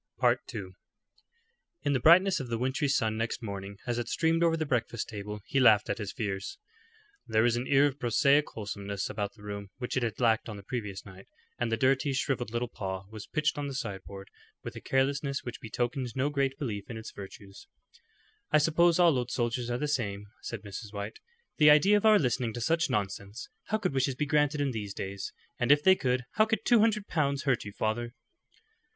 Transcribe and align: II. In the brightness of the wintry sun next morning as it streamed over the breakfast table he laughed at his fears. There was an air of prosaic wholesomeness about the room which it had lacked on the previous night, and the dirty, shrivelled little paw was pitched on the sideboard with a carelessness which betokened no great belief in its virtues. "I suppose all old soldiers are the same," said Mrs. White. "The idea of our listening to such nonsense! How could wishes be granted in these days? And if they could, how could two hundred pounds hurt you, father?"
II. 0.23 0.69
In 1.83 1.93
the 1.93 1.99
brightness 1.99 2.39
of 2.39 2.47
the 2.47 2.57
wintry 2.57 2.87
sun 2.87 3.17
next 3.17 3.43
morning 3.43 3.77
as 3.85 3.99
it 3.99 4.07
streamed 4.07 4.41
over 4.43 4.57
the 4.57 4.65
breakfast 4.65 5.07
table 5.07 5.41
he 5.45 5.59
laughed 5.59 5.91
at 5.91 5.99
his 5.99 6.11
fears. 6.11 6.57
There 7.27 7.43
was 7.43 7.55
an 7.55 7.67
air 7.69 7.85
of 7.85 7.99
prosaic 7.99 8.49
wholesomeness 8.49 9.11
about 9.11 9.35
the 9.35 9.43
room 9.43 9.69
which 9.77 9.95
it 9.95 10.01
had 10.01 10.19
lacked 10.19 10.49
on 10.49 10.57
the 10.57 10.63
previous 10.63 11.05
night, 11.05 11.27
and 11.59 11.71
the 11.71 11.77
dirty, 11.77 12.13
shrivelled 12.13 12.49
little 12.49 12.67
paw 12.67 13.05
was 13.11 13.27
pitched 13.27 13.59
on 13.59 13.67
the 13.67 13.75
sideboard 13.75 14.31
with 14.63 14.75
a 14.75 14.81
carelessness 14.81 15.43
which 15.43 15.61
betokened 15.61 16.15
no 16.15 16.31
great 16.31 16.57
belief 16.57 16.89
in 16.89 16.97
its 16.97 17.11
virtues. 17.11 17.67
"I 18.51 18.57
suppose 18.57 18.97
all 18.97 19.15
old 19.19 19.29
soldiers 19.29 19.69
are 19.69 19.77
the 19.77 19.87
same," 19.87 20.25
said 20.41 20.63
Mrs. 20.63 20.91
White. 20.91 21.19
"The 21.57 21.69
idea 21.69 21.95
of 21.95 22.07
our 22.07 22.17
listening 22.17 22.53
to 22.53 22.61
such 22.61 22.89
nonsense! 22.89 23.49
How 23.65 23.77
could 23.77 23.93
wishes 23.93 24.15
be 24.15 24.25
granted 24.25 24.61
in 24.61 24.71
these 24.71 24.95
days? 24.95 25.31
And 25.59 25.71
if 25.71 25.83
they 25.83 25.93
could, 25.93 26.25
how 26.37 26.45
could 26.45 26.65
two 26.65 26.79
hundred 26.79 27.07
pounds 27.07 27.43
hurt 27.43 27.65
you, 27.65 27.71
father?" 27.71 28.15